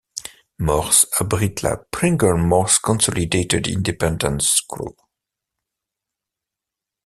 [0.57, 4.95] Morse abrite la Pringle-Morse Consolited Independent School.